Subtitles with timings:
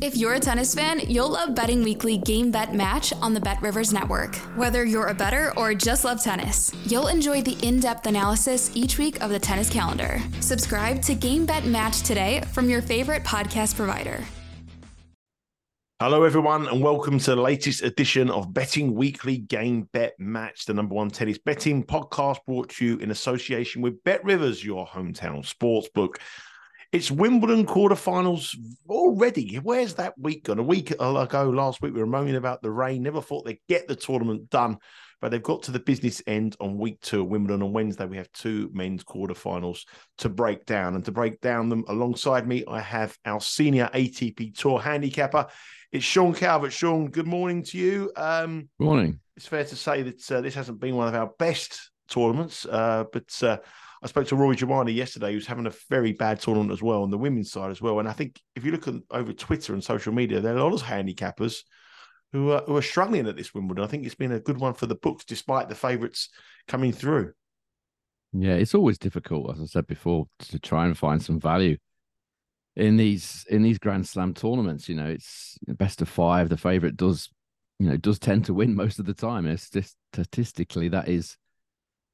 [0.00, 3.60] If you're a tennis fan, you'll love Betting Weekly Game Bet Match on the Bet
[3.60, 4.36] Rivers Network.
[4.54, 8.96] Whether you're a better or just love tennis, you'll enjoy the in depth analysis each
[8.96, 10.20] week of the tennis calendar.
[10.38, 14.22] Subscribe to Game Bet Match today from your favorite podcast provider.
[15.98, 20.74] Hello, everyone, and welcome to the latest edition of Betting Weekly Game Bet Match, the
[20.74, 25.44] number one tennis betting podcast brought to you in association with Bet Rivers, your hometown
[25.44, 26.18] sportsbook.
[26.90, 28.56] It's Wimbledon quarterfinals
[28.88, 29.56] already.
[29.56, 30.58] Where's that week gone?
[30.58, 33.02] A week ago, last week, we were moaning about the rain.
[33.02, 34.78] Never thought they'd get the tournament done,
[35.20, 37.62] but they've got to the business end on week two at Wimbledon.
[37.62, 39.84] On Wednesday, we have two men's quarterfinals
[40.18, 40.94] to break down.
[40.94, 45.46] And to break down them alongside me, I have our senior ATP Tour handicapper.
[45.92, 46.72] It's Sean Calvert.
[46.72, 48.12] Sean, good morning to you.
[48.16, 49.20] Um, good morning.
[49.36, 53.04] It's fair to say that uh, this hasn't been one of our best tournaments, uh,
[53.12, 53.58] but uh,
[54.02, 57.10] I spoke to Rory Giovanni yesterday, who's having a very bad tournament as well on
[57.10, 57.98] the women's side as well.
[57.98, 60.64] And I think if you look at over Twitter and social media, there are a
[60.64, 61.62] lot of handicappers
[62.32, 63.84] who are, who are struggling at this Wimbledon.
[63.84, 66.28] I think it's been a good one for the books, despite the favourites
[66.68, 67.32] coming through.
[68.32, 71.78] Yeah, it's always difficult, as I said before, to try and find some value
[72.76, 74.88] in these in these Grand Slam tournaments.
[74.88, 76.50] You know, it's best of five.
[76.50, 77.30] The favourite does,
[77.78, 79.46] you know, does tend to win most of the time.
[79.46, 81.36] It's just statistically that is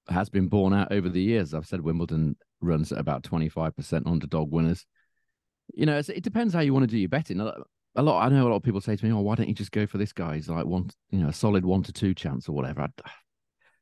[0.09, 1.55] has been borne out over the years.
[1.55, 4.87] I've said Wimbledon runs at about 25% underdog winners.
[5.75, 7.41] You know, it depends how you want to do your betting.
[7.41, 9.55] A lot, I know a lot of people say to me, "Oh, why don't you
[9.55, 10.35] just go for this guy?
[10.35, 12.89] He's like one, you know, a solid one to two chance or whatever." I,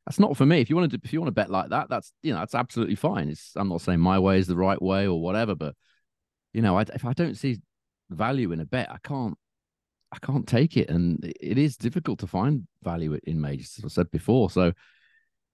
[0.07, 0.61] that's not for me.
[0.61, 2.55] If you want to, if you want to bet like that, that's you know, that's
[2.55, 3.29] absolutely fine.
[3.29, 5.75] It's, I'm not saying my way is the right way or whatever, but
[6.53, 7.61] you know, I, if I don't see
[8.11, 9.37] value in a bet, I can't,
[10.13, 13.89] I can't take it, and it is difficult to find value in majors, as I
[13.89, 14.51] said before.
[14.51, 14.73] So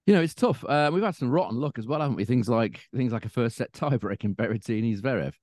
[0.09, 0.65] you know, it's tough.
[0.65, 2.25] Uh, we've had some rotten luck as well, haven't we?
[2.25, 5.35] Things like things like a first set tiebreak in Berrettini Zverev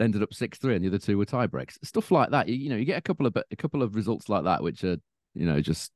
[0.00, 1.84] ended up six three, and the other two were tiebreaks.
[1.84, 2.48] Stuff like that.
[2.48, 4.84] You, you, know, you get a couple of a couple of results like that, which
[4.84, 4.98] are
[5.34, 5.90] you know just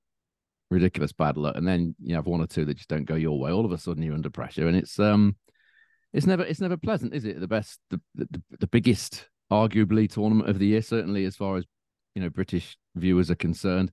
[0.68, 3.38] ridiculous bad luck, and then you have one or two that just don't go your
[3.38, 3.52] way.
[3.52, 5.36] All of a sudden, you're under pressure, and it's um,
[6.12, 7.38] it's never it's never pleasant, is it?
[7.38, 11.64] The best, the the, the biggest, arguably tournament of the year, certainly as far as
[12.16, 13.92] you know British viewers are concerned.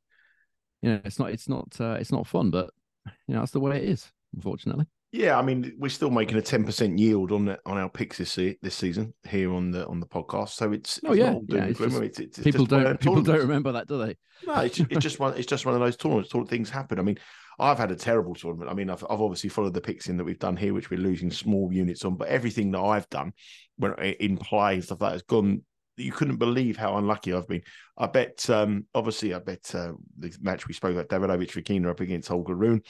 [0.82, 2.72] You know, it's not it's not uh, it's not fun, but
[3.28, 4.86] you know, that's the way it is, unfortunately.
[5.12, 8.18] Yeah, I mean, we're still making a ten percent yield on the, on our picks
[8.18, 10.50] this this season here on the on the podcast.
[10.50, 13.88] So it's oh yeah, yeah it's just, it's, it's, people don't people don't remember that,
[13.88, 14.18] do they?
[14.48, 16.34] No, it's, it's just one it's just one of those tournaments.
[16.50, 16.98] Things happen.
[16.98, 17.20] I mean,
[17.60, 18.72] I've had a terrible tournament.
[18.72, 21.00] I mean, I've, I've obviously followed the picks in that we've done here, which we're
[21.00, 23.34] losing small units on, but everything that I've done
[23.78, 25.62] when in play and stuff like that has gone
[25.98, 27.62] you couldn't believe how unlucky I've been.
[27.98, 32.00] I bet, um, obviously, I bet uh, the match we spoke about, Davidovich Fokina up
[32.00, 32.82] against Holger Rune.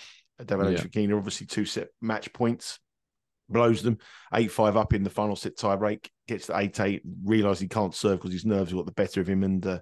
[0.41, 1.15] Davidovich yeah.
[1.15, 2.79] obviously two set match points,
[3.49, 3.97] blows them
[4.33, 7.95] 8 5 up in the final set tiebreak, gets to 8 8, realizes he can't
[7.95, 9.79] serve because his nerves got the better of him and uh,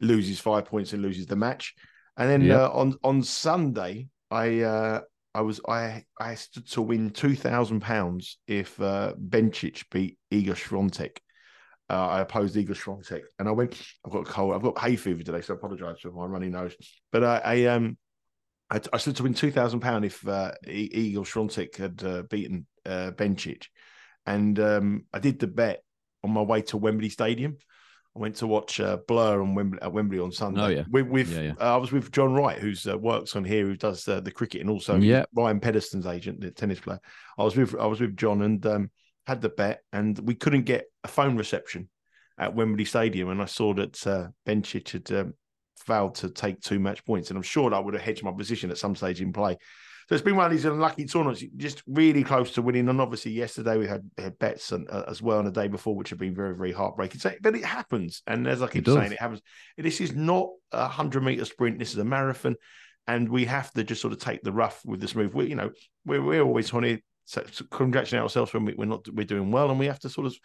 [0.00, 1.74] loses five points and loses the match.
[2.16, 2.64] And then yeah.
[2.64, 5.00] uh, on on Sunday, I uh,
[5.34, 10.54] I was I I stood to win two thousand pounds if uh, Bencic beat Iga
[10.54, 11.18] Swiatek.
[11.90, 13.80] Uh, I opposed Iga Swiatek, and I went.
[14.04, 14.54] I've got a cold.
[14.54, 16.74] I've got hay fever today, so I apologise for my runny nose.
[17.12, 17.98] But I, I um
[18.70, 22.66] I, I stood to win two thousand pound if uh, Iga Swiatek had uh, beaten
[22.86, 23.66] uh, Bencic,
[24.24, 25.82] and um, I did the bet
[26.22, 27.56] on my way to Wembley Stadium.
[28.16, 30.60] I went to watch uh, Blur on Wembley, at Wembley on Sunday.
[30.62, 31.52] Oh yeah, with, with yeah, yeah.
[31.60, 34.30] Uh, I was with John Wright, who's uh, works on here, who does uh, the
[34.30, 35.24] cricket and also yeah.
[35.34, 37.00] Ryan Peniston's agent, the tennis player.
[37.36, 38.90] I was with I was with John and um,
[39.26, 41.88] had the bet, and we couldn't get a phone reception
[42.38, 45.34] at Wembley Stadium, and I saw that uh, Bencic had um,
[45.76, 47.30] failed to take two match points.
[47.30, 49.56] And I'm sure that I would have hedged my position at some stage in play.
[50.08, 52.88] So it's been one of these unlucky tournaments, just really close to winning.
[52.90, 55.96] And obviously, yesterday we had, had bets and, uh, as well, and the day before,
[55.96, 57.20] which have been very, very heartbreaking.
[57.20, 58.22] So, but it happens.
[58.26, 59.40] And as I keep saying, it happens.
[59.78, 62.56] This is not a 100 meter sprint, this is a marathon.
[63.06, 65.34] And we have to just sort of take the rough with the smooth.
[65.34, 65.70] We, you know,
[66.04, 67.00] we're, we're always to
[67.70, 70.36] congratulate ourselves when we, we're not we're doing well, and we have to sort of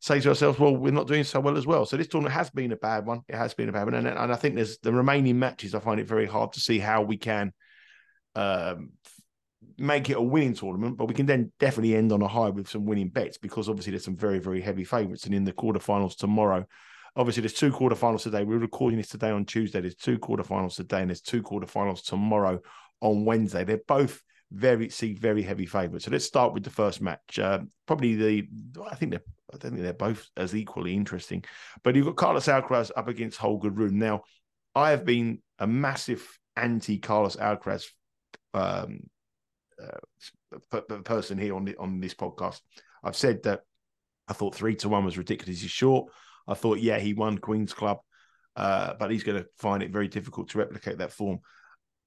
[0.00, 1.86] say to ourselves, well, we're not doing so well as well.
[1.86, 3.22] So this tournament has been a bad one.
[3.28, 3.94] It has been a bad one.
[3.94, 6.78] And, and I think there's the remaining matches, I find it very hard to see
[6.78, 7.52] how we can
[8.34, 8.90] um,
[9.78, 12.68] make it a winning tournament, but we can then definitely end on a high with
[12.68, 15.24] some winning bets because obviously there's some very, very heavy favourites.
[15.24, 16.66] And in the quarterfinals tomorrow,
[17.16, 18.44] obviously there's two quarterfinals today.
[18.44, 19.80] We're recording this today on Tuesday.
[19.80, 22.60] There's two quarterfinals today and there's two quarterfinals tomorrow
[23.00, 23.64] on Wednesday.
[23.64, 24.22] They're both
[24.52, 26.04] very see very heavy favourites.
[26.04, 27.38] So let's start with the first match.
[27.38, 28.48] Uh, probably the
[28.88, 29.22] I think they're
[29.52, 31.44] I don't think they're both as equally interesting.
[31.82, 33.98] But you've got Carlos Alcaraz up against Holger Rune.
[33.98, 34.22] Now,
[34.74, 37.86] I have been a massive anti Carlos Alcaraz
[38.54, 39.00] um,
[39.82, 42.60] uh, person here on the, on this podcast.
[43.04, 43.60] I've said that
[44.28, 46.12] I thought three to one was ridiculously short.
[46.48, 47.98] I thought, yeah, he won Queen's Club,
[48.56, 51.40] uh, but he's going to find it very difficult to replicate that form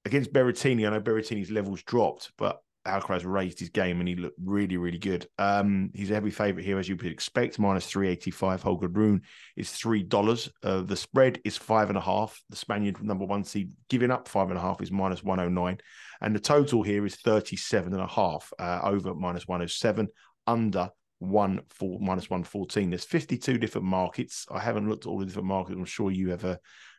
[0.06, 0.88] against Berrettini.
[0.88, 4.98] I know Berrettini's levels dropped, but Alcaraz raised his game and he looked really, really
[4.98, 5.28] good.
[5.38, 8.64] Um, he's a heavy favourite here, as you would expect, minus 385.
[8.64, 9.22] Holger Rune
[9.56, 10.50] is $3.
[10.64, 12.42] Uh, the spread is five and a half.
[12.50, 15.78] The Spaniard number one seed giving up five and a half is minus 109.
[16.22, 20.08] And the total here is 37 and a half, uh, over minus 107,
[20.48, 22.90] under one four minus 114.
[22.90, 24.46] There's 52 different markets.
[24.50, 25.78] I haven't looked at all the different markets.
[25.78, 26.30] I'm sure you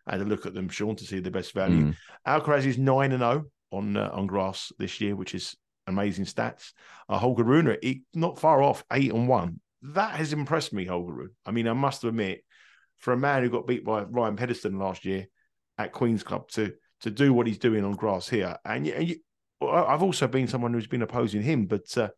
[0.06, 1.86] ever had a look at them, Sean, to see the best value.
[1.86, 1.96] Mm.
[2.26, 5.56] Alcaraz is 9 and 0 on uh, on grass this year, which is
[5.86, 6.72] amazing stats.
[7.08, 7.76] Uh, Holger Rune,
[8.14, 9.60] not far off, eight and one.
[9.82, 11.36] That has impressed me, Holger Rune.
[11.46, 12.44] I mean, I must admit,
[12.98, 15.26] for a man who got beat by Ryan Peniston last year
[15.78, 19.16] at Queen's Club to to do what he's doing on grass here, and, and you,
[19.62, 22.08] I've also been someone who's been opposing him, but uh,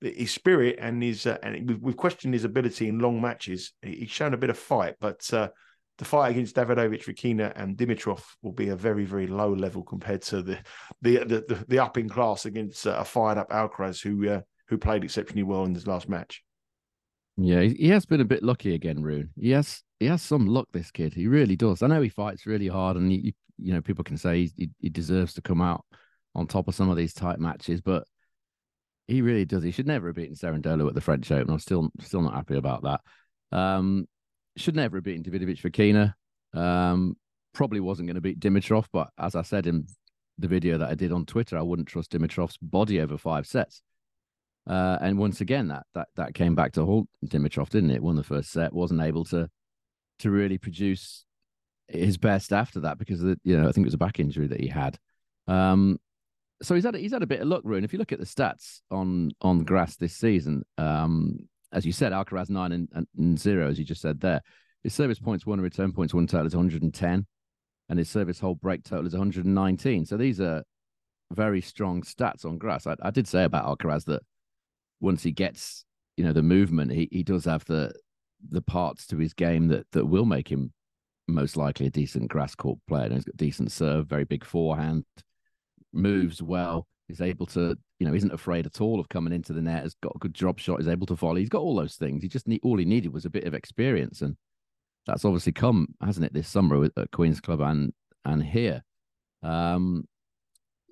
[0.00, 3.72] his spirit and his uh, and we've, we've, questioned his ability in long matches.
[3.82, 5.48] He's shown a bit of fight, but uh,
[5.98, 10.22] the fight against Davidovich, Fokina, and Dimitrov will be a very, very low level compared
[10.22, 10.58] to the
[11.02, 14.40] the the, the, the up in class against uh, a fired up Alcaraz who uh,
[14.68, 16.42] who played exceptionally well in his last match.
[17.36, 19.30] Yeah, he has been a bit lucky again, Rune.
[19.38, 20.68] He has he has some luck.
[20.72, 21.82] This kid, he really does.
[21.82, 24.88] I know he fights really hard, and he, you know people can say he, he
[24.88, 25.84] deserves to come out
[26.34, 28.04] on top of some of these tight matches, but
[29.06, 29.62] he really does.
[29.62, 31.52] He should never have beaten Cerundolo at the French Open.
[31.52, 33.00] I'm still still not happy about that.
[33.56, 34.06] Um,
[34.56, 36.14] should never have beaten Davidovich Fokina.
[36.58, 37.16] Um,
[37.52, 39.86] probably wasn't going to beat Dimitrov, but as I said in
[40.38, 43.82] the video that I did on Twitter, I wouldn't trust Dimitrov's body over five sets.
[44.66, 48.02] Uh, and once again, that that that came back to halt Dimitrov, didn't it?
[48.02, 49.48] Won the first set, wasn't able to
[50.20, 51.24] to really produce
[51.88, 54.46] his best after that because the, you know I think it was a back injury
[54.46, 54.98] that he had.
[55.46, 55.98] Um,
[56.62, 57.84] so he's had he's had a bit of luck, Rune.
[57.84, 61.40] If you look at the stats on on grass this season, um,
[61.74, 64.40] as you said, Alcaraz nine and, and, zero, as you just said there.
[64.82, 67.26] His service points one and return points one total is 110,
[67.88, 70.06] and his service hold break total is 119.
[70.06, 70.62] So these are
[71.32, 72.86] very strong stats on grass.
[72.86, 74.22] I, I did say about Alcaraz that
[75.00, 75.84] once he gets
[76.16, 77.92] you know the movement, he he does have the
[78.50, 80.72] the parts to his game that that will make him
[81.26, 83.04] most likely a decent grass court player.
[83.04, 85.04] And he's got decent serve, very big forehand,
[85.92, 89.62] moves well, is able to, you know, isn't afraid at all of coming into the
[89.62, 91.42] net, has got a good drop shot, is able to volley.
[91.42, 92.22] He's got all those things.
[92.22, 94.22] He just need all he needed was a bit of experience.
[94.22, 94.36] And
[95.06, 97.92] that's obviously come, hasn't it, this summer at Queen's Club and
[98.24, 98.82] and here.
[99.42, 100.04] Um,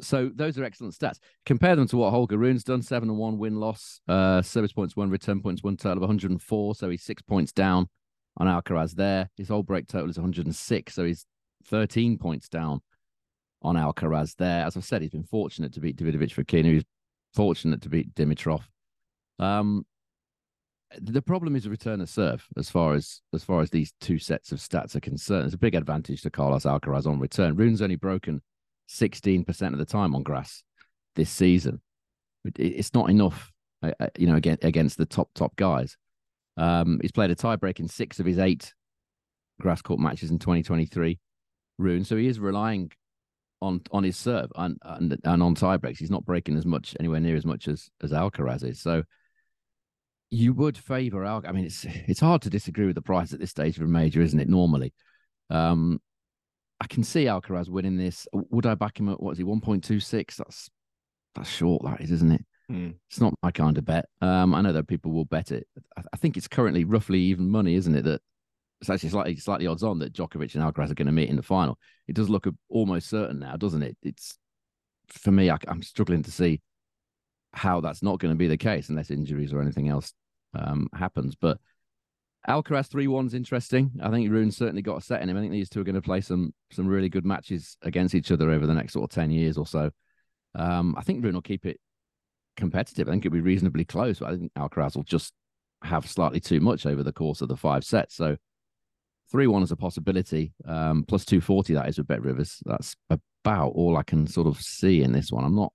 [0.01, 1.19] so those are excellent stats.
[1.47, 4.97] Compare them to what Holger Rune's done: seven and one win loss, uh, service points
[4.97, 6.75] one, return points one, total of 104.
[6.75, 7.89] So he's six points down
[8.37, 9.31] on Alcaraz there.
[9.37, 11.27] His whole break total is 106, so he's
[11.67, 12.81] 13 points down
[13.63, 14.65] on Alcaraz there.
[14.65, 16.73] As I said, he's been fortunate to beat Davidovich Fokina.
[16.73, 16.85] He's
[17.35, 18.63] fortunate to beat Dimitrov.
[19.39, 19.87] Um,
[21.01, 24.19] the problem is a return of serve as far as as far as these two
[24.19, 25.47] sets of stats are concerned.
[25.47, 27.57] It's a big advantage to Carlos Alcaraz on return.
[27.57, 28.43] Rune's only broken
[28.91, 30.63] 16% of the time on grass
[31.17, 31.81] this season.
[32.59, 35.97] It's not enough, uh, uh, you know, against the top top guys.
[36.57, 38.75] Um, he's played a tiebreak in six of his eight
[39.61, 41.19] grass court matches in 2023.
[41.79, 42.91] Rune, so he is relying
[43.63, 45.99] on on his serve and and, and on tie breaks.
[45.99, 48.81] He's not breaking as much anywhere near as much as as Alcaraz is.
[48.81, 49.05] So
[50.31, 51.43] you would favour Al.
[51.47, 53.87] I mean, it's it's hard to disagree with the price at this stage of a
[53.87, 54.49] major, isn't it?
[54.49, 54.93] Normally,
[55.51, 56.01] um,
[56.81, 58.27] I can see Alcaraz winning this.
[58.33, 60.37] Would I back him at what is he one point two six?
[60.37, 60.69] That's
[61.35, 61.83] that's short.
[61.85, 62.45] That is, isn't it?
[62.71, 62.95] Mm.
[63.11, 64.07] It's not my kind of bet.
[64.21, 65.67] Um, I know that people will bet it.
[65.97, 68.05] I, I think it's currently roughly even money, isn't it?
[68.05, 68.21] That
[68.83, 71.37] it's actually slightly slightly odds on that Djokovic and Alcaraz are going to meet in
[71.37, 71.79] the final.
[72.09, 73.97] It does look almost certain now, doesn't it?
[74.03, 74.37] It's
[75.09, 76.61] for me, I, am struggling to see
[77.53, 80.13] how that's not going to be the case unless injuries or anything else
[80.55, 81.37] um, happens.
[81.37, 81.59] But
[82.49, 83.93] Alcaraz three one's interesting.
[84.03, 85.37] I think Rune certainly got a set in him.
[85.37, 88.33] I think these two are going to play some some really good matches against each
[88.33, 89.93] other over the next sort of ten years or so.
[90.57, 91.79] Um, I think Rune will keep it
[92.57, 93.07] competitive.
[93.07, 94.19] I think it'll be reasonably close.
[94.19, 95.33] But I think Alcaraz will just
[95.85, 98.17] have slightly too much over the course of the five sets.
[98.17, 98.39] So
[99.33, 100.53] three one is a possibility.
[100.67, 102.59] Um, plus two forty that is with Bet Rivers.
[102.67, 105.43] That's about all I can sort of see in this one.
[105.43, 105.73] I'm not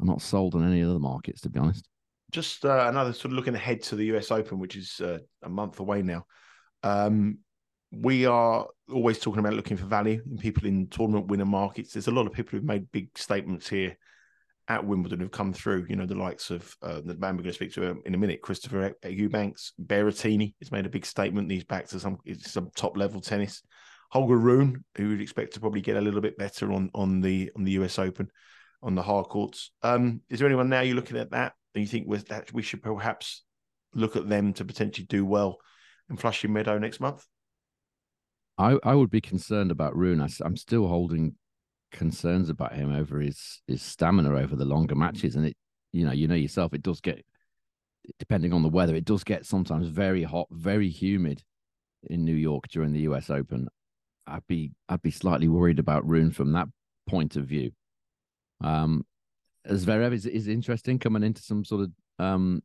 [0.00, 1.86] I'm not sold on any other markets to be honest.
[2.30, 5.48] Just uh, another sort of looking ahead to the US Open, which is uh, a
[5.48, 6.24] month away now.
[6.82, 7.38] Um,
[7.92, 11.92] we are always talking about looking for value in people in tournament winner markets.
[11.92, 13.96] There's a lot of people who've made big statements here
[14.68, 15.86] at Wimbledon who've come through.
[15.88, 18.18] You know, the likes of uh, the man we're going to speak to in a
[18.18, 21.50] minute, Christopher Eubanks, Berrettini has made a big statement.
[21.50, 23.62] He's back to some some top level tennis.
[24.10, 27.50] Holger Rune, who would expect to probably get a little bit better on on the
[27.56, 28.30] on the US Open
[28.82, 29.72] on the hard courts.
[29.82, 32.82] Um, is there anyone now you're looking at that and you think that we should
[32.82, 33.42] perhaps
[33.94, 35.58] look at them to potentially do well
[36.10, 37.26] in Flushing Meadow next month?
[38.58, 40.20] I, I would be concerned about Rune.
[40.20, 41.34] I, am still holding
[41.92, 45.56] concerns about him over his his stamina over the longer matches, and it
[45.92, 47.24] you know you know yourself it does get
[48.18, 51.42] depending on the weather it does get sometimes very hot, very humid
[52.04, 53.30] in New York during the U.S.
[53.30, 53.68] Open.
[54.26, 56.68] I'd be I'd be slightly worried about Rune from that
[57.06, 57.72] point of view.
[58.60, 59.04] Um,
[59.68, 61.90] Zverev is is interesting coming into some sort of
[62.24, 62.62] um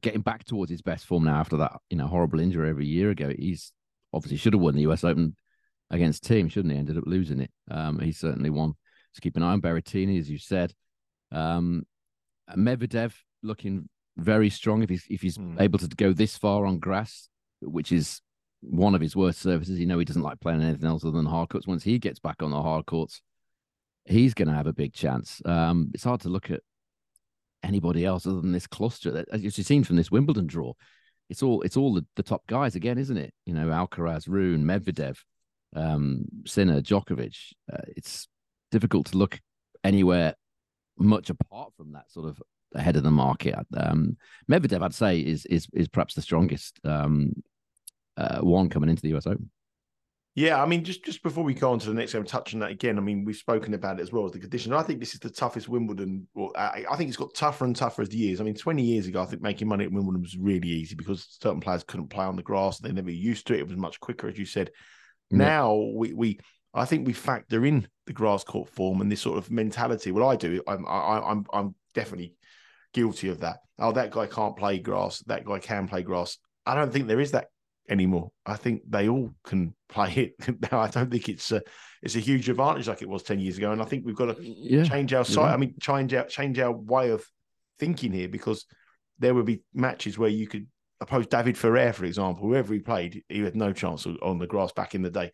[0.00, 3.10] getting back towards his best form now after that you know horrible injury every year
[3.10, 3.32] ago.
[3.36, 3.72] He's
[4.12, 5.36] obviously should have won the US Open
[5.90, 6.78] against Thiem, shouldn't he?
[6.78, 7.50] Ended up losing it.
[7.70, 8.74] Um, he certainly won.
[9.12, 10.72] Just keep an eye on Berrettini, as you said.
[11.32, 11.84] Um,
[12.54, 15.60] Medvedev looking very strong if he's if he's mm.
[15.60, 17.28] able to go this far on grass,
[17.60, 18.20] which is
[18.60, 19.78] one of his worst surfaces.
[19.78, 21.66] You know he doesn't like playing anything else other than hard courts.
[21.66, 23.20] Once he gets back on the hard courts,
[24.04, 25.42] he's going to have a big chance.
[25.44, 26.60] Um, it's hard to look at
[27.62, 29.10] anybody else other than this cluster.
[29.10, 30.72] That as you've seen from this Wimbledon draw,
[31.28, 33.34] it's all it's all the, the top guys again, isn't it?
[33.44, 35.18] You know, Alcaraz, Rune, Medvedev,
[35.76, 37.36] um, Sinner, Djokovic.
[37.72, 38.28] Uh, it's
[38.70, 39.40] difficult to look
[39.84, 40.34] anywhere
[40.98, 42.42] much apart from that sort of
[42.74, 43.54] ahead of the market.
[43.76, 44.16] Um,
[44.50, 47.32] Medvedev, I'd say, is is is perhaps the strongest um,
[48.16, 49.50] uh, one coming into the US Open.
[50.34, 52.70] Yeah, I mean, just just before we go on to the next game, touching that
[52.70, 52.98] again.
[52.98, 54.74] I mean, we've spoken about it as well as the condition.
[54.74, 56.28] I think this is the toughest Wimbledon.
[56.34, 58.38] Well, I, I, think it's got tougher and tougher as the years.
[58.38, 61.38] I mean, twenty years ago, I think making money at Wimbledon was really easy because
[61.40, 63.60] certain players couldn't play on the grass; they never used to it.
[63.60, 64.70] It was much quicker, as you said.
[65.30, 65.38] Yeah.
[65.38, 66.40] Now we we
[66.74, 70.12] I think we factor in the grass court form and this sort of mentality.
[70.12, 70.62] Well, I do.
[70.66, 72.34] I'm I, I'm I'm definitely
[72.92, 73.58] guilty of that.
[73.78, 75.20] Oh, that guy can't play grass.
[75.26, 76.38] That guy can play grass.
[76.64, 77.48] I don't think there is that
[77.88, 78.30] anymore.
[78.44, 80.80] I think they all can play it now.
[80.80, 81.62] I don't think it's a
[82.02, 84.36] it's a huge advantage like it was ten years ago, and I think we've got
[84.36, 85.52] to yeah, change our site.
[85.52, 87.24] I mean, change our change our way of
[87.78, 88.66] thinking here because
[89.18, 90.66] there would be matches where you could
[91.00, 94.72] oppose David Ferrer, for example, whoever he played, he had no chance on the grass
[94.72, 95.30] back in the day.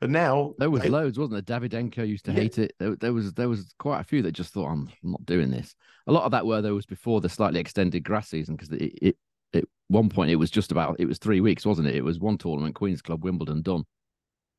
[0.00, 1.60] But now there was they, loads, wasn't there?
[1.60, 2.40] Davydenko used to yeah.
[2.40, 2.74] hate it.
[2.78, 5.74] There, there, was there was quite a few that just thought, "I'm not doing this."
[6.06, 8.92] A lot of that were there was before the slightly extended grass season because it,
[9.00, 9.16] it
[9.54, 11.94] at one point it was just about it was three weeks, wasn't it?
[11.94, 13.84] It was one tournament, Queens Club, Wimbledon, done.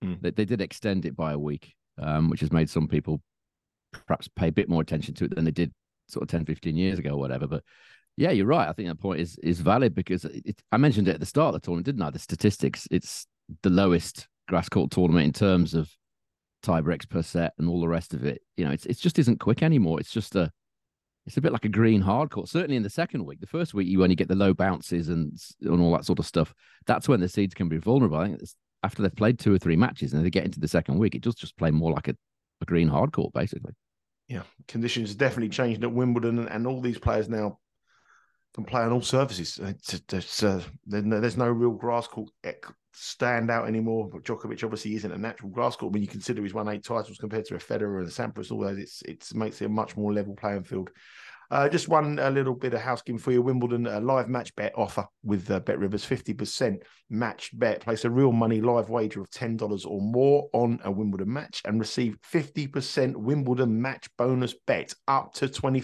[0.04, 0.22] Mm.
[0.22, 3.22] They, they did extend it by a week, um, which has made some people
[4.08, 5.72] perhaps pay a bit more attention to it than they did
[6.08, 7.48] sort of 10, 15 years ago or whatever.
[7.48, 7.64] But
[8.18, 8.68] yeah, you're right.
[8.68, 11.54] I think that point is is valid because it, I mentioned it at the start
[11.54, 12.10] of the tournament, didn't I?
[12.10, 13.28] The statistics, it's
[13.62, 15.92] the lowest grass court tournament in terms of
[16.64, 18.42] tie breaks per set and all the rest of it.
[18.58, 20.00] You know, it's it just isn't quick anymore.
[20.00, 20.52] It's just a
[21.26, 22.48] it's a bit like a green hard court.
[22.48, 25.38] Certainly in the second week, the first week you only get the low bounces and
[25.62, 26.54] and all that sort of stuff.
[26.86, 28.18] That's when the seeds can be vulnerable.
[28.18, 28.42] I think
[28.84, 31.22] after they've played two or three matches and they get into the second week, it
[31.22, 32.16] does just play more like a,
[32.62, 33.74] a green hard court basically.
[34.28, 37.60] Yeah, conditions definitely changed at Wimbledon, and, and all these players now
[38.56, 39.60] can play on all surfaces.
[39.62, 42.30] It's, it's, uh, there's no real grass court
[42.94, 44.10] stand out anymore.
[44.10, 47.18] But Djokovic obviously isn't a natural grass court when you consider he's won eight titles
[47.18, 48.52] compared to a Federer and a Sampras.
[48.52, 50.90] All those, it's it makes it a much more level playing field.
[51.52, 53.42] Uh, just one a little bit of housekeeping for you.
[53.42, 57.82] Wimbledon a live match bet offer with uh, Bet Rivers, fifty percent match bet.
[57.82, 61.62] Place a real money live wager of ten dollars or more on a Wimbledon match
[61.66, 65.82] and receive fifty percent Wimbledon match bonus bet up to twenty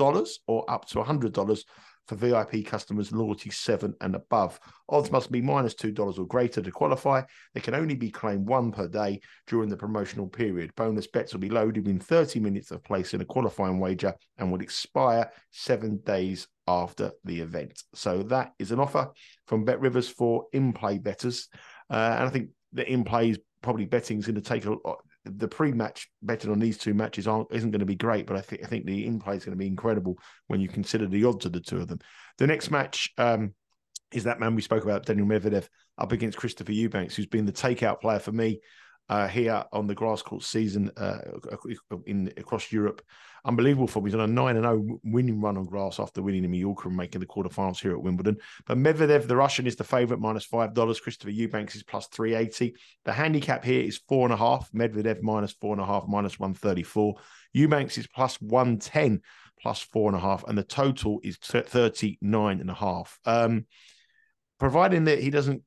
[0.00, 1.64] dollars or up to hundred dollars
[2.08, 4.58] for VIP customers loyalty seven and above.
[4.88, 7.22] Odds must be minus $2 or greater to qualify.
[7.54, 10.74] They can only be claimed one per day during the promotional period.
[10.74, 14.60] Bonus bets will be loaded in 30 minutes of placing a qualifying wager and will
[14.60, 17.80] expire seven days after the event.
[17.94, 19.10] So that is an offer
[19.46, 21.48] from Bet Rivers for in play betters.
[21.88, 24.74] Uh, and I think the in play is probably betting is going to take a,
[25.38, 28.62] the pre-match betting on these two matches isn't going to be great, but I think
[28.64, 31.52] I think the in-play is going to be incredible when you consider the odds of
[31.52, 32.00] the two of them.
[32.38, 33.54] The next match um,
[34.12, 35.68] is that man we spoke about, Daniel Medvedev,
[35.98, 38.60] up against Christopher Eubanks, who's been the takeout player for me
[39.10, 41.18] uh, here on the grass court season uh,
[42.06, 43.02] in across Europe.
[43.44, 44.04] Unbelievable for him.
[44.04, 46.96] He's on a 9 and 0 winning run on grass after winning in Mallorca and
[46.96, 48.36] making the quarterfinals here at Wimbledon.
[48.66, 51.02] But Medvedev, the Russian, is the favourite, minus $5.
[51.02, 52.76] Christopher Eubanks is plus 380.
[53.04, 54.70] The handicap here is four and a half.
[54.70, 57.16] Medvedev minus four and a half, minus 134.
[57.52, 59.22] Eubanks is plus 110,
[59.60, 63.18] plus four and the total is 39 and a half.
[63.24, 63.66] Um,
[64.60, 65.64] providing that he doesn't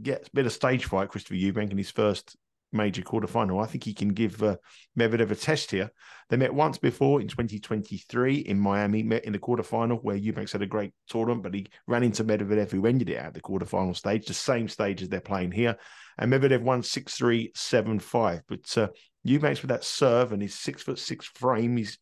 [0.00, 2.36] gets a bit of stage fright, Christopher Eubank, in his first
[2.74, 3.62] major quarterfinal.
[3.62, 4.56] I think he can give uh,
[4.98, 5.90] Medvedev a test here.
[6.28, 10.62] They met once before in 2023 in Miami, met in the quarterfinal where Eubanks had
[10.62, 14.26] a great tournament, but he ran into Medvedev, who ended it at the quarterfinal stage,
[14.26, 15.76] the same stage as they're playing here.
[16.18, 18.42] And Medvedev won 6 3, 7 5.
[18.48, 18.88] But uh,
[19.22, 21.98] Eubanks with that serve and his six foot six frame, he's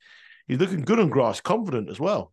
[0.48, 2.32] he's looking good on grass, confident as well.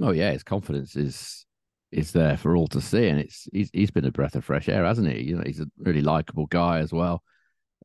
[0.00, 1.44] Oh yeah, his confidence is
[1.92, 4.68] is there for all to see, and it's he's he's been a breath of fresh
[4.68, 5.24] air, hasn't he?
[5.24, 7.22] You know, he's a really likable guy as well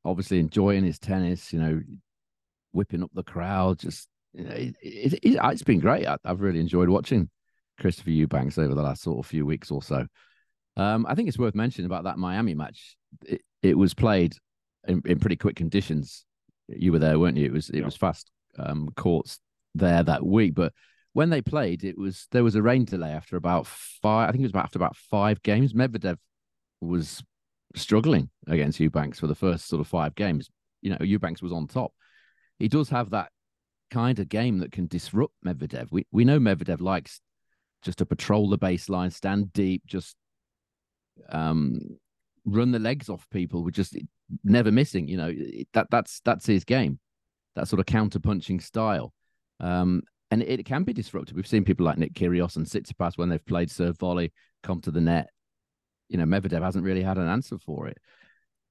[0.03, 1.81] obviously enjoying his tennis, you know,
[2.71, 3.79] whipping up the crowd.
[3.79, 6.07] Just, you know, it, it, it, has been great.
[6.07, 7.29] I, have really enjoyed watching
[7.79, 10.05] Christopher Eubanks over the last sort of few weeks or so.
[10.77, 12.95] Um, I think it's worth mentioning about that Miami match.
[13.25, 14.35] It, it was played
[14.87, 16.25] in, in, pretty quick conditions.
[16.67, 17.45] You were there, weren't you?
[17.45, 17.85] It was it yeah.
[17.85, 19.39] was fast um, courts
[19.75, 20.73] there that week, but
[21.13, 24.29] when they played, it was there was a rain delay after about five.
[24.29, 25.73] I think it was about after about five games.
[25.73, 26.17] Medvedev
[26.79, 27.21] was
[27.75, 30.49] struggling against Eubanks for the first sort of five games.
[30.81, 31.93] You know, Eubanks was on top.
[32.59, 33.29] He does have that
[33.89, 35.87] kind of game that can disrupt Medvedev.
[35.91, 37.21] We we know Medvedev likes
[37.83, 40.15] just to patrol the baseline, stand deep, just
[41.29, 41.79] um,
[42.45, 43.97] run the legs off people with just
[44.43, 45.07] never missing.
[45.07, 45.33] You know
[45.73, 46.99] that that's that's his game.
[47.55, 49.13] That sort of counter punching style.
[49.59, 51.35] Um, and it, it, can be disruptive.
[51.35, 54.31] We've seen people like Nick Kyrgios and Tsitsipas when they've played serve volley
[54.63, 55.29] come to the net
[56.11, 57.97] you know, Medvedev hasn't really had an answer for it.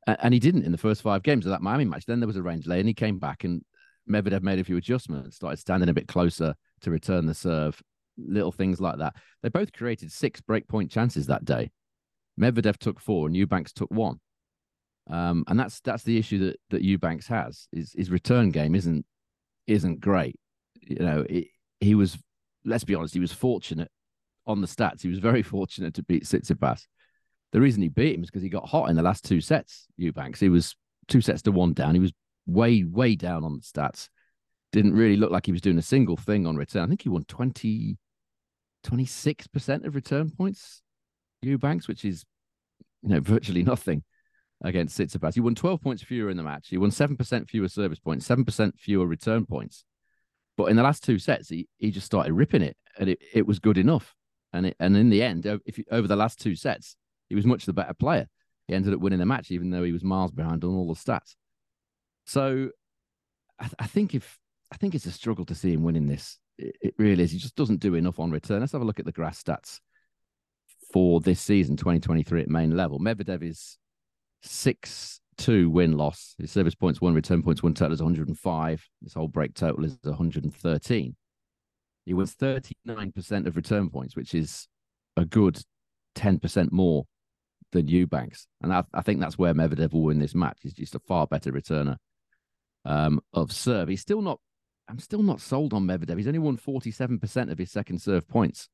[0.07, 2.05] And he didn't in the first five games of that Miami match.
[2.05, 3.65] Then there was a range lay and he came back and
[4.09, 7.81] Medvedev made a few adjustments, started standing a bit closer to return the serve,
[8.19, 9.15] little things like that.
[9.43, 11.71] They both created six breakpoint chances that day.
[12.39, 14.21] Medvedev took four and Eubanks took one.
[15.09, 17.69] Um, and that's that's the issue that that Eubanks has.
[17.73, 19.05] His his return game isn't
[19.67, 20.39] isn't great.
[20.83, 21.49] You know, it,
[21.81, 22.19] he was
[22.65, 23.91] let's be honest, he was fortunate
[24.47, 25.03] on the stats.
[25.03, 26.87] He was very fortunate to beat Tsitsipas
[27.53, 29.87] the reason he beat him is because he got hot in the last two sets.
[29.97, 30.77] Eubanks, he was
[31.09, 31.95] two sets to one down.
[31.95, 32.13] He was
[32.47, 34.09] way, way down on the stats.
[34.73, 36.85] Didn't really look like he was doing a single thing on return.
[36.85, 37.99] I think he won 20,
[38.85, 40.83] 26% of return points,
[41.43, 42.25] Eubanks, which is,
[43.03, 44.05] you know, virtually nothing
[44.63, 45.35] against Tsitsipas.
[45.35, 46.69] He won 12 points fewer in the match.
[46.69, 49.85] He won 7% fewer service points, 7% fewer return points.
[50.57, 53.47] But in the last two sets, he, he just started ripping it and it, it
[53.47, 54.15] was good enough.
[54.53, 56.97] And it, and in the end, if you, over the last two sets,
[57.31, 58.27] he was much the better player.
[58.69, 61.01] He ended up winning the match, even though he was miles behind on all the
[61.01, 61.35] stats.
[62.27, 62.69] So
[63.59, 64.39] I, th- I think if
[64.71, 66.39] I think it's a struggle to see him winning this.
[66.59, 67.33] It, it, really is.
[67.33, 68.61] He just doesn't do enough on return.
[68.61, 69.81] Let's have a look at the grass stats
[70.93, 73.01] for this season, 2023 at main level.
[73.01, 73.79] Medvedev is
[74.43, 76.35] 6 2 win loss.
[76.39, 78.89] His service points, one return points, one total is 105.
[79.03, 81.17] His whole break total is 113.
[82.05, 84.69] He wins 39% of return points, which is
[85.17, 85.61] a good
[86.17, 87.07] 10% more
[87.73, 88.47] than Eubanks.
[88.63, 90.59] And I, I, think that's where Medvedev will win this match.
[90.63, 91.97] He's just a far better returner
[92.85, 93.89] um, of serve.
[93.89, 94.41] He's still not,
[94.89, 96.17] I'm still not sold on Medvedev.
[96.17, 98.69] He's only won 47% of his second serve points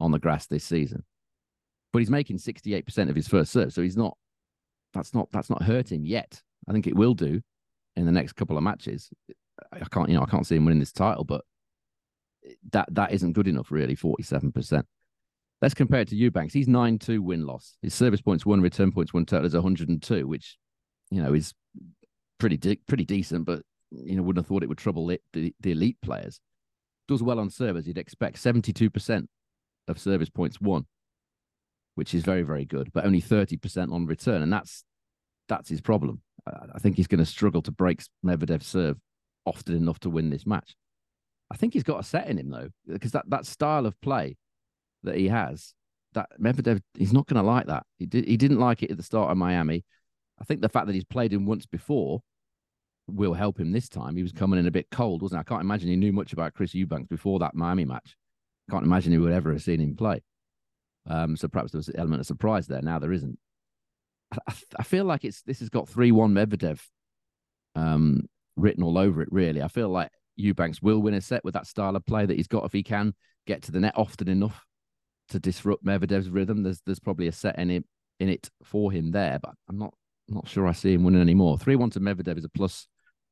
[0.00, 1.04] on the grass this season.
[1.92, 3.72] But he's making 68% of his first serve.
[3.72, 4.16] So he's not,
[4.94, 6.42] that's not, that's not hurting yet.
[6.68, 7.42] I think it will do
[7.96, 9.10] in the next couple of matches.
[9.72, 11.44] I can't, you know, I can't see him winning this title, but
[12.72, 13.94] that that isn't good enough, really.
[13.94, 14.86] Forty-seven percent.
[15.62, 16.52] Let's compare it to Eubanks.
[16.52, 17.76] He's 9 2 win loss.
[17.82, 20.58] His service points, one return points, one total is 102, which,
[21.10, 21.54] you know, is
[22.38, 25.54] pretty de- pretty decent, but, you know, wouldn't have thought it would trouble it, the,
[25.60, 26.40] the elite players.
[27.06, 27.86] Does well on servers.
[27.86, 29.26] You'd expect 72%
[29.86, 30.86] of service points won,
[31.94, 34.42] which is very, very good, but only 30% on return.
[34.42, 34.84] And that's
[35.48, 36.22] that's his problem.
[36.44, 38.98] I think he's going to struggle to break Medvedev's serve
[39.44, 40.74] often enough to win this match.
[41.52, 44.36] I think he's got a set in him though, because that, that style of play
[45.02, 45.74] that he has,
[46.14, 47.84] that Medvedev, he's not going to like that.
[47.98, 49.84] He did, he didn't like it at the start of Miami.
[50.40, 52.20] I think the fact that he's played him once before
[53.08, 54.16] will help him this time.
[54.16, 55.40] He was coming in a bit cold, wasn't he?
[55.40, 58.16] I can't imagine he knew much about Chris Eubanks before that Miami match.
[58.70, 60.22] Can't imagine he would ever have seen him play.
[61.08, 62.82] Um, so perhaps there was an element of surprise there.
[62.82, 63.38] Now there isn't.
[64.46, 66.80] I, I feel like it's this has got three one Medvedev
[67.74, 69.28] um, written all over it.
[69.32, 72.36] Really, I feel like Eubanks will win a set with that style of play that
[72.36, 73.14] he's got if he can
[73.46, 74.64] get to the net often enough
[75.28, 76.62] to disrupt Medvedev's rhythm.
[76.62, 77.84] There's there's probably a set in it
[78.20, 79.94] in it for him there, but I'm not
[80.28, 81.58] not sure I see him winning anymore.
[81.58, 82.86] Three one to Medvedev is a plus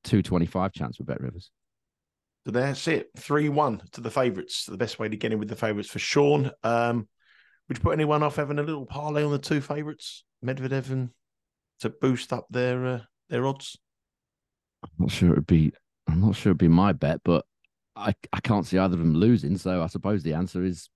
[0.05, 1.51] two twenty five chance with Bet Rivers.
[2.47, 3.11] So that's it.
[3.17, 4.65] Three one to the favourites.
[4.67, 6.51] The best way to get in with the favourites for Sean.
[6.63, 7.09] Um,
[7.69, 11.11] would you put anyone off having a little parlay on the two favourites, Medvedev and
[11.81, 13.77] to boost up their uh, their odds?
[14.83, 15.73] I'm not sure it'd be.
[16.09, 17.45] I'm not sure it'd be my bet, but
[17.95, 19.59] I I can't see either of them losing.
[19.59, 20.89] So I suppose the answer is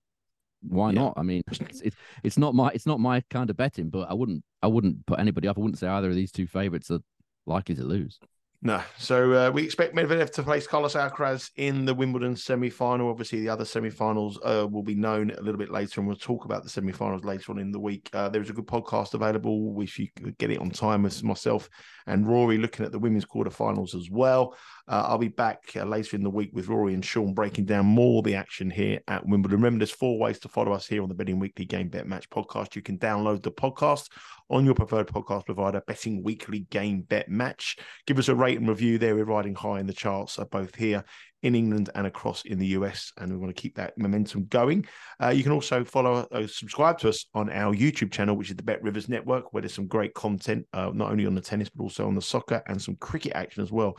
[0.67, 1.01] why Yeah.
[1.01, 1.13] not?
[1.17, 4.13] I mean, it's, it's it's not my it's not my kind of betting, but I
[4.13, 5.57] wouldn't I wouldn't put anybody up.
[5.57, 6.99] I wouldn't say either of these two favorites are
[7.45, 8.19] likely to lose.
[8.61, 8.81] No.
[8.97, 13.09] So uh, we expect Medvedev to face Carlos Alcaraz in the Wimbledon semi final.
[13.09, 16.17] Obviously, the other semi finals uh, will be known a little bit later, and we'll
[16.17, 18.09] talk about the semi finals later on in the week.
[18.11, 21.69] Uh, there's a good podcast available if you could get it on time with myself
[22.07, 24.55] and Rory looking at the women's quarterfinals as well.
[24.87, 27.87] Uh, I'll be back uh, later in the week with Rory and Sean breaking down
[27.87, 29.57] more of the action here at Wimbledon.
[29.57, 32.29] Remember, there's four ways to follow us here on the Betting Weekly Game Bet Match
[32.29, 32.75] podcast.
[32.75, 34.09] You can download the podcast
[34.49, 37.77] on your preferred podcast provider, Betting Weekly Game Bet Match.
[38.05, 39.15] Give us a rate and review there.
[39.15, 41.03] We're riding high in the charts, uh, both here
[41.41, 44.85] in England and across in the US, and we want to keep that momentum going.
[45.21, 48.55] Uh, you can also follow, uh, subscribe to us on our YouTube channel, which is
[48.55, 51.69] the Bet Rivers Network, where there's some great content, uh, not only on the tennis
[51.69, 53.95] but also on the soccer and some cricket action as well.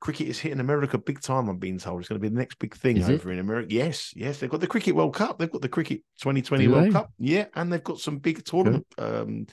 [0.00, 1.48] Cricket is hitting America big time.
[1.48, 3.14] I'm being told it's going to be the next big thing Is it?
[3.14, 3.72] over in America.
[3.72, 5.38] Yes, yes, they've got the Cricket World Cup.
[5.38, 6.90] They've got the Cricket 2020 Do World they?
[6.90, 7.12] Cup.
[7.18, 9.46] Yeah, and they've got some big tournament um,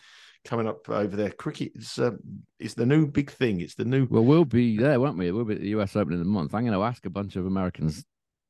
[0.45, 1.31] coming up over there.
[1.31, 2.19] Cricket is um,
[2.59, 3.59] is the new big thing.
[3.59, 5.31] It's the new Well, we'll be there, won't we?
[5.31, 6.55] We'll be at the US Open in a month.
[6.55, 8.05] I'm going to ask a bunch of Americans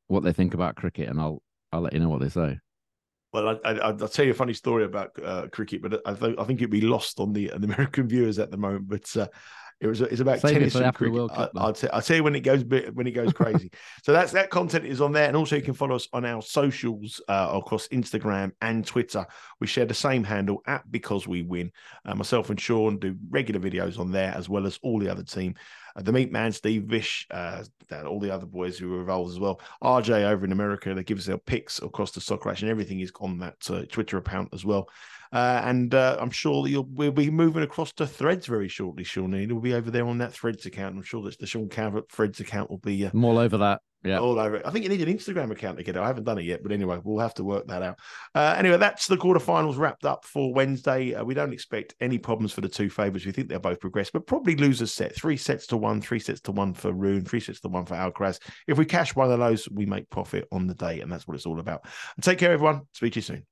[0.08, 2.60] what they think about cricket, and I'll I'll let you know what they say.
[3.34, 6.38] Well, I, I, I'll tell you a funny story about uh, cricket, but I, th-
[6.40, 8.88] I think it'd be lost on the, on the American viewers at the moment.
[8.88, 9.28] But uh,
[9.80, 11.14] it was it's about Save tennis for and cricket.
[11.14, 13.72] World Cup, I, will t- I'll tell you when it goes when it goes crazy.
[14.04, 16.42] so that's that content is on there, and also you can follow us on our
[16.42, 19.26] socials uh, across Instagram and Twitter.
[19.60, 21.72] We share the same handle at Because We Win.
[22.06, 25.24] Uh, myself and Sean do regular videos on there, as well as all the other
[25.24, 25.54] team.
[25.96, 27.64] Uh, the Meat Man, Steve Vish, uh,
[28.06, 29.62] all the other boys who are involved as well.
[29.84, 32.70] RJ over in America, they give us their picks across the soccer action.
[32.70, 34.90] Everything is on that uh, Twitter account as well.
[35.32, 39.04] Uh, and uh, I'm sure that you'll we'll be moving across to Threads very shortly,
[39.04, 39.34] Sean.
[39.34, 40.96] It'll be over there on that Threads account.
[40.96, 43.82] I'm sure that the Sean Calvert Threads account will be uh, I'm all over that.
[44.04, 44.20] Yeah.
[44.20, 44.66] all over it.
[44.66, 46.00] I think you need an Instagram account to get it.
[46.00, 48.00] I haven't done it yet, but anyway, we'll have to work that out.
[48.34, 51.16] Uh, anyway, that's the quarterfinals wrapped up for Wednesday.
[51.16, 53.26] Uh, we don't expect any problems for the two favourites.
[53.26, 55.16] We think they'll both progress, but probably lose a set.
[55.16, 57.96] Three sets to one, three sets to one for Rune, three sets to one for
[57.96, 58.40] Alcaraz.
[58.68, 61.36] If we cash one of those, we make profit on the day, and that's what
[61.36, 61.86] it's all about.
[62.16, 62.82] And take care, everyone.
[62.94, 63.46] Speak to you soon.